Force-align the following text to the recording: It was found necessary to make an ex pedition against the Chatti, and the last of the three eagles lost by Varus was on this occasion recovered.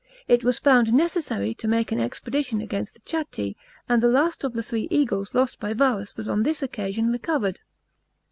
It 0.27 0.43
was 0.43 0.57
found 0.57 0.93
necessary 0.93 1.53
to 1.53 1.67
make 1.67 1.91
an 1.91 1.99
ex 1.99 2.19
pedition 2.19 2.59
against 2.59 2.95
the 2.95 3.01
Chatti, 3.01 3.55
and 3.87 4.01
the 4.01 4.07
last 4.07 4.43
of 4.43 4.53
the 4.55 4.63
three 4.63 4.87
eagles 4.89 5.35
lost 5.35 5.59
by 5.59 5.73
Varus 5.73 6.17
was 6.17 6.27
on 6.27 6.41
this 6.41 6.63
occasion 6.63 7.11
recovered. 7.11 7.59